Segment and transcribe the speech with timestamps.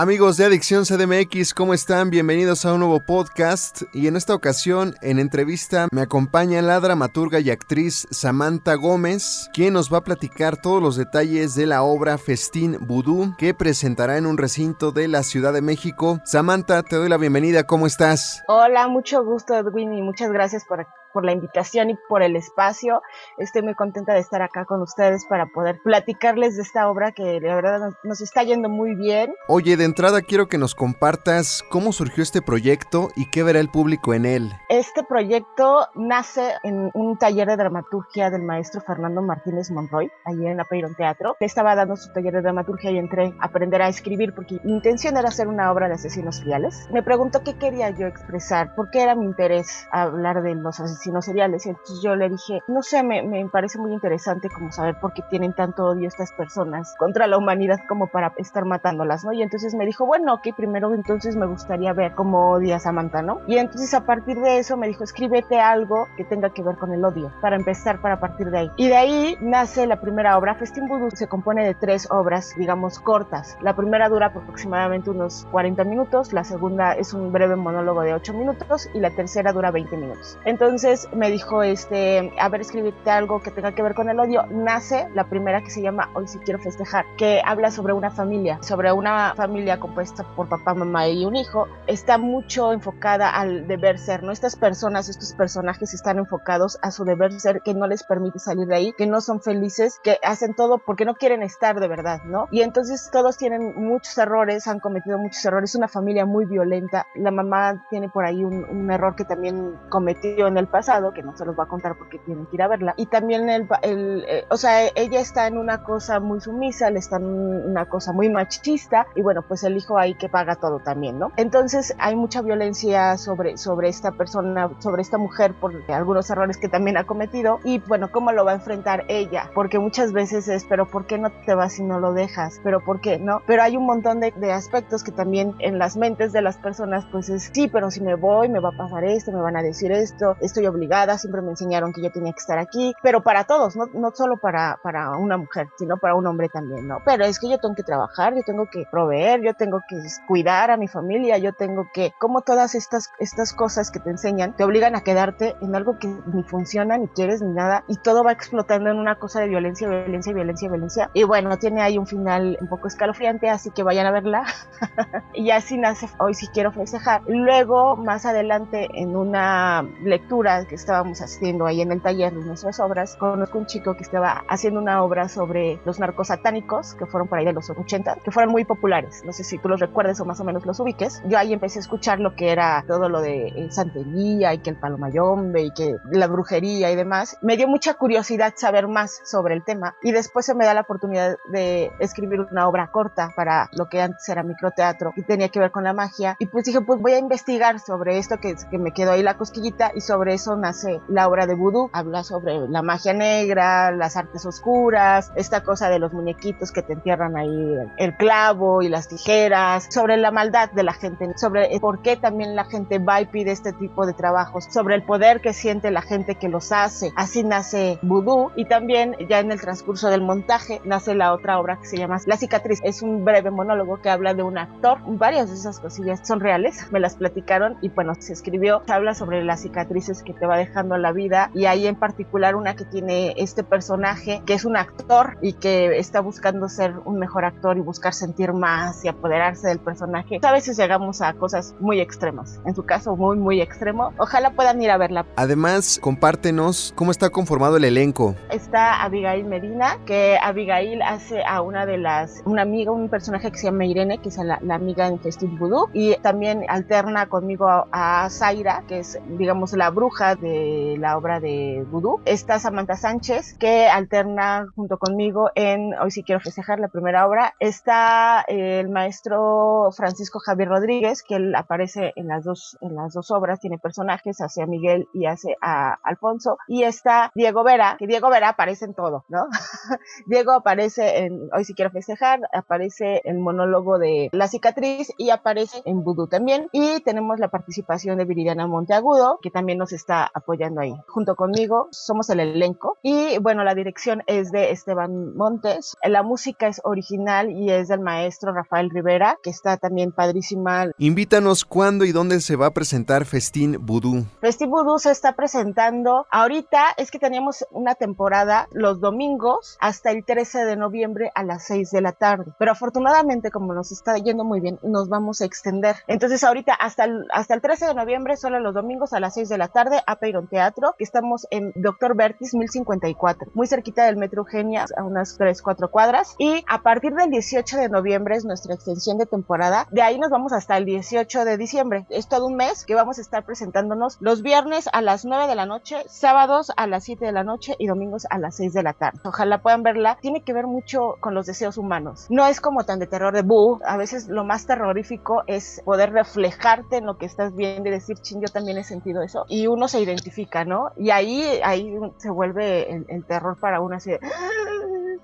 [0.00, 2.08] Amigos de Adicción CDMX, ¿cómo están?
[2.08, 7.38] Bienvenidos a un nuevo podcast y en esta ocasión en entrevista me acompaña la dramaturga
[7.38, 12.16] y actriz Samantha Gómez, quien nos va a platicar todos los detalles de la obra
[12.16, 16.18] Festín Vudú que presentará en un recinto de la Ciudad de México.
[16.24, 18.42] Samantha, te doy la bienvenida, ¿cómo estás?
[18.48, 20.80] Hola, mucho gusto Edwin y muchas gracias por
[21.12, 23.02] por la invitación y por el espacio.
[23.38, 27.40] Estoy muy contenta de estar acá con ustedes para poder platicarles de esta obra que
[27.40, 29.34] la verdad nos, está yendo muy bien.
[29.48, 33.68] Oye, de entrada quiero que nos compartas cómo surgió este proyecto y qué verá el
[33.68, 34.52] público en él.
[34.68, 40.56] Este proyecto nace en un taller de dramaturgia del maestro Fernando Martínez Monroy, allí en
[40.56, 41.36] la Peyron Teatro.
[41.40, 45.16] Estaba dando su taller de dramaturgia y entré a aprender a escribir porque mi intención
[45.16, 46.88] era hacer una obra de asesinos reales.
[46.92, 50.99] Me preguntó qué quería yo expresar, por qué era mi interés hablar de los asesinos
[51.00, 51.66] asesinos seriales.
[51.66, 55.22] Entonces yo le dije, no sé, me, me, parece muy interesante como saber por qué
[55.30, 59.32] tienen tanto odio estas personas contra la humanidad como para estar matándolas, ¿no?
[59.32, 63.22] Y entonces me dijo, bueno, ok, primero entonces me gustaría ver cómo odia a Samantha,
[63.22, 63.40] ¿no?
[63.46, 66.92] Y entonces a partir de eso me dijo, escríbete algo que tenga que ver con
[66.92, 68.70] el odio, para empezar, para partir de ahí.
[68.76, 70.54] Y de ahí nace la primera obra.
[70.54, 73.56] Festín Voodoo se compone de tres obras, digamos, cortas.
[73.62, 78.34] La primera dura aproximadamente unos 40 minutos, la segunda es un breve monólogo de 8
[78.34, 80.38] minutos y la tercera dura 20 minutos.
[80.44, 84.46] Entonces, me dijo, este, a ver, escribirte algo que tenga que ver con el odio.
[84.50, 88.58] Nace la primera que se llama Hoy sí quiero festejar, que habla sobre una familia,
[88.62, 91.68] sobre una familia compuesta por papá, mamá y un hijo.
[91.86, 94.32] Está mucho enfocada al deber ser, ¿no?
[94.32, 98.66] Estas personas, estos personajes están enfocados a su deber ser que no les permite salir
[98.66, 102.20] de ahí, que no son felices, que hacen todo porque no quieren estar de verdad,
[102.24, 102.48] ¿no?
[102.50, 107.06] Y entonces todos tienen muchos errores, han cometido muchos errores, una familia muy violenta.
[107.14, 110.79] La mamá tiene por ahí un, un error que también cometió en el pasado
[111.14, 112.94] que no se los va a contar porque tienen que ir a verla.
[112.96, 116.98] Y también el, el eh, o sea, ella está en una cosa muy sumisa, le
[116.98, 120.80] está en una cosa muy machista y bueno, pues el hijo ahí que paga todo
[120.80, 121.32] también, ¿no?
[121.36, 126.68] Entonces hay mucha violencia sobre, sobre esta persona, sobre esta mujer por algunos errores que
[126.68, 130.64] también ha cometido y bueno, cómo lo va a enfrentar ella, porque muchas veces es,
[130.64, 132.60] pero ¿por qué no te vas si no lo dejas?
[132.62, 133.18] Pero ¿por qué?
[133.18, 133.42] ¿No?
[133.46, 137.04] Pero hay un montón de, de aspectos que también en las mentes de las personas
[137.12, 139.62] pues es, sí, pero si me voy me va a pasar esto, me van a
[139.62, 143.44] decir esto, estoy obligada, siempre me enseñaron que yo tenía que estar aquí, pero para
[143.44, 146.98] todos, no, no solo para, para una mujer, sino para un hombre también, ¿no?
[147.04, 150.70] Pero es que yo tengo que trabajar, yo tengo que proveer, yo tengo que cuidar
[150.70, 154.64] a mi familia, yo tengo que, como todas estas, estas cosas que te enseñan, te
[154.64, 158.32] obligan a quedarte en algo que ni funciona, ni quieres, ni nada, y todo va
[158.32, 161.10] explotando en una cosa de violencia, violencia, violencia, violencia.
[161.14, 164.44] Y bueno, tiene ahí un final un poco escalofriante, así que vayan a verla.
[165.34, 167.22] y así nace Hoy si quiero festejar.
[167.26, 172.80] Luego, más adelante, en una lectura que estábamos haciendo ahí en el taller de nuestras
[172.80, 177.28] obras, conozco un chico que estaba haciendo una obra sobre los narcos satánicos, que fueron
[177.28, 179.22] por ahí de los 80, que fueron muy populares.
[179.24, 181.22] No sé si tú los recuerdes o más o menos los ubiques.
[181.26, 184.70] Yo ahí empecé a escuchar lo que era todo lo de eh, santería y que
[184.70, 187.36] el palomayombe y que la brujería y demás.
[187.42, 190.82] Me dio mucha curiosidad saber más sobre el tema y después se me da la
[190.82, 195.60] oportunidad de escribir una obra corta para lo que antes era microteatro y tenía que
[195.60, 196.36] ver con la magia.
[196.38, 199.36] Y pues dije, pues voy a investigar sobre esto que, que me quedó ahí la
[199.36, 201.90] cosquillita y sobre eso nace la obra de vudú.
[201.92, 206.94] Habla sobre la magia negra, las artes oscuras, esta cosa de los muñequitos que te
[206.94, 212.02] entierran ahí el clavo y las tijeras, sobre la maldad de la gente, sobre por
[212.02, 215.52] qué también la gente va y pide este tipo de trabajos, sobre el poder que
[215.52, 217.12] siente la gente que los hace.
[217.16, 221.76] Así nace vudú y también ya en el transcurso del montaje nace la otra obra
[221.76, 222.80] que se llama La cicatriz.
[222.84, 224.98] Es un breve monólogo que habla de un actor.
[225.06, 229.42] Varias de esas cosillas son reales, me las platicaron y bueno, se escribió, habla sobre
[229.44, 233.34] las cicatrices que te va dejando la vida y ahí en particular una que tiene
[233.36, 237.80] este personaje que es un actor y que está buscando ser un mejor actor y
[237.80, 240.40] buscar sentir más y apoderarse del personaje.
[240.42, 244.12] A veces llegamos a cosas muy extremas, en su caso muy muy extremo.
[244.18, 245.26] Ojalá puedan ir a verla.
[245.36, 248.34] Además, compártenos cómo está conformado el elenco.
[248.50, 253.58] Está Abigail Medina, que Abigail hace a una de las, una amiga, un personaje que
[253.58, 258.24] se llama Irene, que es la, amiga en Festín Voodoo, y también alterna conmigo a,
[258.24, 262.20] a Zaira, que es digamos la bruja de la obra de Vudú.
[262.24, 267.54] Está Samantha Sánchez, que alterna junto conmigo en Hoy sí quiero festejar, la primera obra.
[267.60, 273.30] Está el maestro Francisco Javier Rodríguez, que él aparece en las dos, en las dos
[273.30, 276.58] obras, tiene personajes, hace a Miguel y hace a Alfonso.
[276.68, 279.46] Y está Diego Vera, que Diego Vera aparece en todo, ¿no?
[280.26, 285.82] Diego aparece en Hoy sí quiero festejar, aparece en monólogo de La cicatriz y aparece
[285.84, 286.68] en Vudú también.
[286.72, 290.94] Y tenemos la participación de Viridiana Monteagudo, que también nos está apoyando ahí.
[291.08, 295.96] Junto conmigo somos el elenco y bueno, la dirección es de Esteban Montes.
[296.02, 300.86] La música es original y es del maestro Rafael Rivera, que está también padrísima.
[300.98, 304.24] Invítanos cuándo y dónde se va a presentar Festín Vudú.
[304.40, 310.24] Festín Vudú se está presentando ahorita, es que teníamos una temporada los domingos hasta el
[310.24, 312.52] 13 de noviembre a las 6 de la tarde.
[312.58, 315.96] Pero afortunadamente, como nos está yendo muy bien, nos vamos a extender.
[316.06, 319.48] Entonces ahorita hasta el, hasta el 13 de noviembre, solo los domingos a las 6
[319.48, 324.16] de la tarde, a Peyron Teatro, que estamos en Doctor Vertis 1054, muy cerquita del
[324.16, 326.34] Metro Eugenia, a unas 3, 4 cuadras.
[326.38, 329.86] Y a partir del 18 de noviembre es nuestra extensión de temporada.
[329.90, 332.06] De ahí nos vamos hasta el 18 de diciembre.
[332.10, 335.54] Es todo un mes que vamos a estar presentándonos los viernes a las 9 de
[335.54, 338.82] la noche, sábados a las 7 de la noche y domingos a las 6 de
[338.82, 339.20] la tarde.
[339.24, 340.18] Ojalá puedan verla.
[340.20, 342.26] Tiene que ver mucho con los deseos humanos.
[342.30, 343.80] No es como tan de terror de boo.
[343.84, 348.18] A veces lo más terrorífico es poder reflejarte en lo que estás viendo y decir,
[348.18, 349.44] ching, yo también he sentido eso.
[349.48, 350.92] Y uno se identifica, ¿no?
[350.96, 354.12] Y ahí, ahí se vuelve el, terror para uno así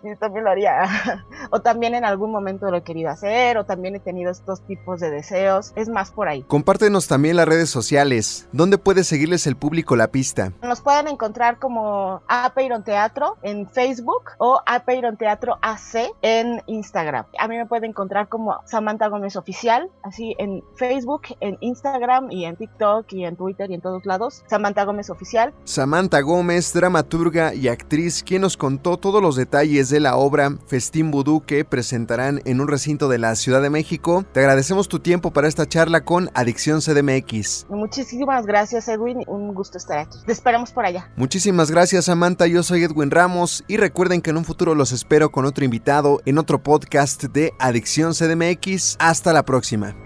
[0.02, 1.24] yo también lo haría.
[1.50, 5.00] o también en algún momento lo he querido hacer, o también he tenido estos tipos
[5.00, 5.72] de deseos.
[5.76, 6.42] Es más por ahí.
[6.42, 8.48] Compártenos también las redes sociales.
[8.52, 10.52] ¿Dónde puede seguirles el público la pista?
[10.62, 17.26] Nos pueden encontrar como Apeiron Teatro en Facebook o Apeiron Teatro AC en Instagram.
[17.38, 22.44] A mí me pueden encontrar como Samantha Gómez Oficial, así en Facebook, en Instagram y
[22.44, 24.44] en TikTok y en Twitter y en todos lados.
[24.46, 25.52] Samantha Gómez Oficial.
[25.64, 31.10] Samantha Gómez, dramaturga y actriz, quien nos contó todos los detalles de la obra Festín
[31.10, 34.26] Vudú que presentarán en un recinto de la Ciudad de México.
[34.32, 37.64] Te agradecemos tu tiempo para esta charla con Adicción CDMX.
[37.70, 40.18] Muchísimas gracias Edwin, un gusto estar aquí.
[40.26, 41.10] Te esperamos por allá.
[41.16, 45.30] Muchísimas gracias Samantha, yo soy Edwin Ramos y recuerden que en un futuro los espero
[45.30, 48.96] con otro invitado en otro podcast de Adicción CDMX.
[48.98, 50.05] Hasta la próxima.